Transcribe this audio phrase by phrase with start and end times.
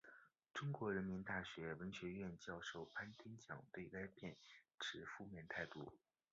[0.51, 4.35] 中国人民大学文学院教授潘天强对该片
[4.79, 5.93] 持负面态度。